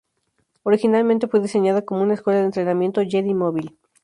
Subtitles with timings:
[0.63, 3.77] Originalmente fue diseñada como una escuela de entrenamiento Jedi móvil.